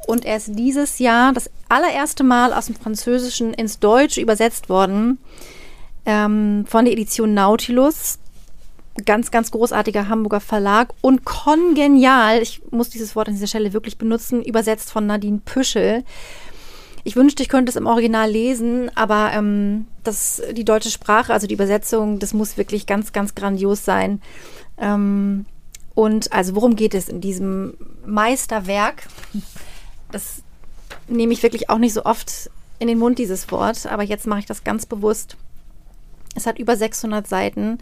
[0.07, 5.19] und erst dieses Jahr das allererste Mal aus dem Französischen ins Deutsche übersetzt worden
[6.05, 8.19] ähm, von der Edition Nautilus.
[9.05, 13.99] Ganz, ganz großartiger Hamburger Verlag und kongenial, ich muss dieses Wort an dieser Stelle wirklich
[13.99, 16.03] benutzen, übersetzt von Nadine Püschel.
[17.05, 21.47] Ich wünschte, ich könnte es im Original lesen, aber ähm, das, die deutsche Sprache, also
[21.47, 24.23] die Übersetzung, das muss wirklich ganz, ganz grandios sein.
[24.79, 25.45] Ähm,
[25.95, 29.09] und also worum geht es in diesem Meisterwerk?
[30.11, 30.43] Das
[31.09, 34.41] nehme ich wirklich auch nicht so oft in den Mund, dieses Wort, aber jetzt mache
[34.41, 35.37] ich das ganz bewusst.
[36.35, 37.79] Es hat über 600 Seiten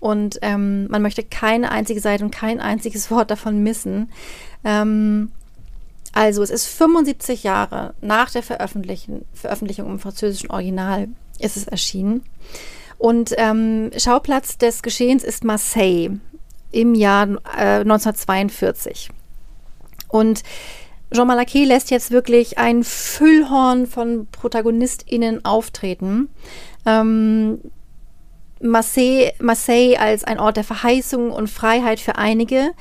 [0.00, 4.10] und ähm, man möchte keine einzige Seite und kein einziges Wort davon missen.
[4.64, 5.32] Ähm,
[6.12, 12.24] also es ist 75 Jahre nach der Veröffentlichung, im französischen Original ist es erschienen.
[12.98, 16.18] Und ähm, Schauplatz des Geschehens ist Marseille
[16.72, 19.10] im Jahr äh, 1942.
[20.08, 20.42] Und
[21.16, 26.28] Jean Malaquet lässt jetzt wirklich ein Füllhorn von ProtagonistInnen auftreten.
[26.84, 27.58] Ähm,
[28.60, 32.72] Marseille, Marseille als ein Ort der Verheißung und Freiheit für einige,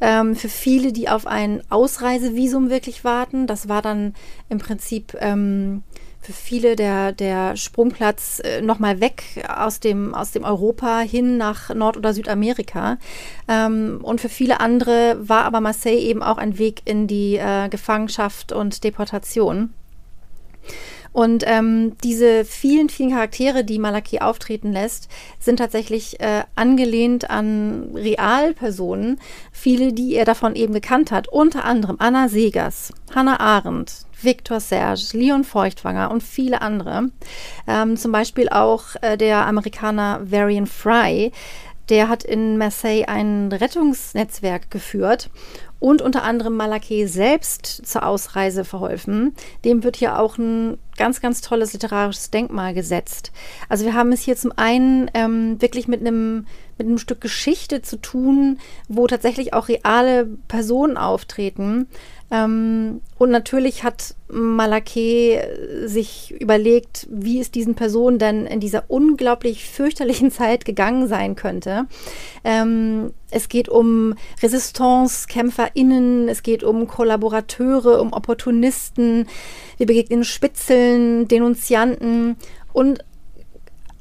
[0.00, 3.46] ähm, für viele, die auf ein Ausreisevisum wirklich warten.
[3.46, 4.14] Das war dann
[4.48, 5.84] im Prinzip ähm,
[6.24, 11.74] für viele der, der Sprungplatz äh, nochmal weg aus dem, aus dem Europa hin nach
[11.74, 12.96] Nord- oder Südamerika.
[13.46, 17.68] Ähm, und für viele andere war aber Marseille eben auch ein Weg in die äh,
[17.68, 19.74] Gefangenschaft und Deportation.
[21.12, 25.08] Und ähm, diese vielen, vielen Charaktere, die Malaki auftreten lässt,
[25.38, 29.20] sind tatsächlich äh, angelehnt an Realpersonen.
[29.52, 31.28] Viele, die er davon eben gekannt hat.
[31.28, 37.10] Unter anderem Anna Segers, Hannah Arendt, Victor Serge, Leon Feuchtwanger und viele andere.
[37.66, 41.32] Ähm, zum Beispiel auch äh, der Amerikaner Varian Fry.
[41.90, 45.28] Der hat in Marseille ein Rettungsnetzwerk geführt
[45.80, 49.34] und unter anderem Malaké selbst zur Ausreise verholfen.
[49.66, 53.32] Dem wird hier auch ein ganz, ganz tolles literarisches Denkmal gesetzt.
[53.68, 56.46] Also wir haben es hier zum einen ähm, wirklich mit einem
[56.78, 58.58] mit einem Stück Geschichte zu tun,
[58.88, 61.86] wo tatsächlich auch reale Personen auftreten.
[62.30, 69.68] Ähm, und natürlich hat Malaké sich überlegt, wie es diesen Personen denn in dieser unglaublich
[69.68, 71.86] fürchterlichen Zeit gegangen sein könnte.
[72.42, 79.26] Ähm, es geht um Resistance-KämpferInnen, es geht um Kollaborateure, um Opportunisten.
[79.76, 82.36] Wir begegnen Spitzeln, Denunzianten
[82.72, 83.04] und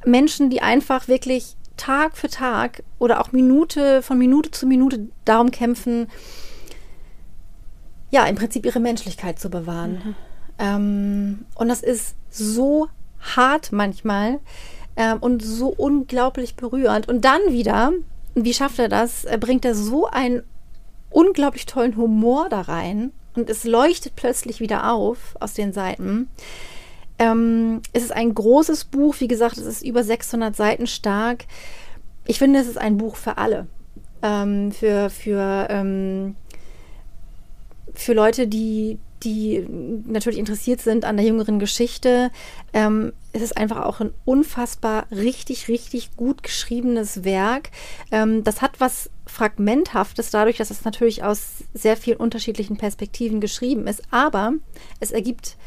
[0.05, 5.51] Menschen, die einfach wirklich Tag für Tag oder auch Minute von Minute zu Minute darum
[5.51, 6.07] kämpfen,
[8.11, 9.93] ja, im Prinzip ihre Menschlichkeit zu bewahren.
[9.93, 10.15] Mhm.
[10.59, 12.87] Ähm, und das ist so
[13.19, 14.39] hart manchmal
[14.95, 17.07] ähm, und so unglaublich berührend.
[17.07, 17.91] Und dann wieder,
[18.35, 19.25] wie schafft er das?
[19.25, 20.43] Er bringt er so einen
[21.09, 26.29] unglaublich tollen Humor da rein und es leuchtet plötzlich wieder auf aus den Seiten.
[27.19, 31.45] Ähm, es ist ein großes Buch, wie gesagt, es ist über 600 Seiten stark.
[32.25, 33.67] Ich finde, es ist ein Buch für alle.
[34.21, 36.35] Ähm, für für, ähm,
[37.93, 39.65] für Leute, die, die
[40.07, 42.31] natürlich interessiert sind an der jüngeren Geschichte.
[42.73, 47.71] Ähm, es ist einfach auch ein unfassbar richtig, richtig gut geschriebenes Werk.
[48.11, 53.87] Ähm, das hat was Fragmenthaftes, dadurch, dass es natürlich aus sehr vielen unterschiedlichen Perspektiven geschrieben
[53.87, 54.03] ist.
[54.11, 54.53] Aber
[54.99, 55.57] es ergibt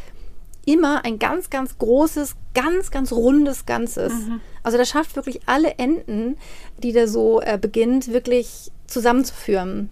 [0.67, 4.13] immer ein ganz, ganz großes, ganz, ganz rundes Ganzes.
[4.13, 4.41] Mhm.
[4.63, 6.37] Also der schafft wirklich alle Enden,
[6.83, 9.89] die der so äh, beginnt, wirklich zusammenzuführen.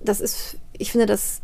[0.00, 1.42] Das ist, ich finde, das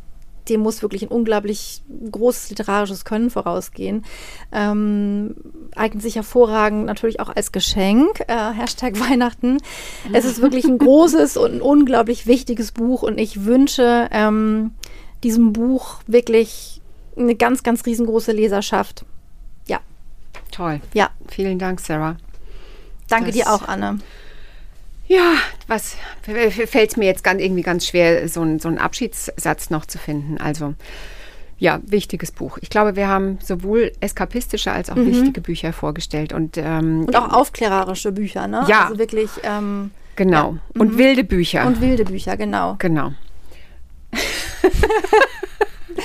[0.48, 4.04] dem muss wirklich ein unglaublich großes literarisches Können vorausgehen.
[4.50, 5.36] Ähm,
[5.76, 8.20] eignet sich hervorragend natürlich auch als Geschenk.
[8.26, 9.58] Äh, Hashtag Weihnachten.
[10.12, 14.72] Es ist wirklich ein großes und ein unglaublich wichtiges Buch und ich wünsche ähm,
[15.22, 16.81] diesem Buch wirklich
[17.16, 19.04] eine ganz, ganz riesengroße Leserschaft.
[19.66, 19.80] Ja.
[20.50, 20.80] Toll.
[20.94, 21.10] Ja.
[21.28, 22.16] Vielen Dank, Sarah.
[23.08, 23.98] Danke das, dir auch, Anne.
[25.06, 25.34] Ja,
[25.66, 29.84] was fällt es mir jetzt ganz, irgendwie ganz schwer, so, ein, so einen Abschiedssatz noch
[29.84, 30.38] zu finden.
[30.38, 30.74] Also
[31.62, 32.58] ja, wichtiges Buch.
[32.60, 35.06] Ich glaube, wir haben sowohl eskapistische als auch mhm.
[35.06, 36.32] wichtige Bücher vorgestellt.
[36.32, 38.64] Und, ähm, und auch aufklärerische Bücher, ne?
[38.66, 38.86] Ja.
[38.86, 39.30] Also wirklich.
[39.44, 40.54] Ähm, genau.
[40.54, 40.80] Ja.
[40.80, 40.98] Und mhm.
[40.98, 41.64] wilde Bücher.
[41.66, 42.74] Und wilde Bücher, genau.
[42.80, 43.12] Genau.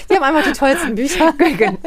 [0.07, 1.33] Wir haben einfach die tollsten Bücher.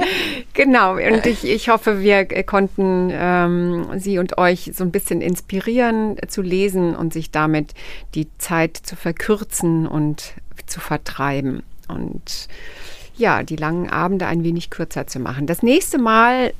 [0.55, 0.95] genau.
[0.95, 6.43] Und ich, ich hoffe, wir konnten ähm, Sie und euch so ein bisschen inspirieren zu
[6.43, 7.75] lesen und sich damit
[8.15, 10.35] die Zeit zu verkürzen und
[10.67, 11.63] zu vertreiben.
[11.89, 12.49] Und
[13.17, 15.47] ja, die langen Abende ein wenig kürzer zu machen.
[15.47, 16.53] Das nächste Mal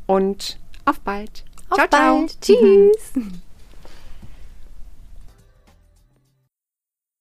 [0.08, 1.46] und auf bald.
[1.70, 2.32] Auf ciao, bald.
[2.42, 2.42] ciao.
[2.42, 3.14] Tschüss.